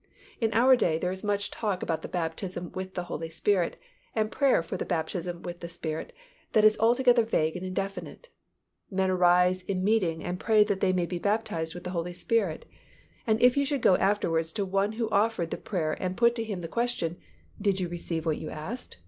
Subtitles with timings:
[0.39, 3.77] In our day there is much talk about the baptism with the Holy Spirit
[4.15, 6.11] and prayer for the baptism with the Spirit
[6.53, 8.29] that is altogether vague and indefinite.
[8.89, 12.65] Men arise in meeting and pray that they may be baptized with the Holy Spirit,
[13.27, 16.33] and if you should go afterwards to the one who offered the prayer and put
[16.33, 17.17] to him the question,
[17.61, 18.97] "Did you receive what you asked?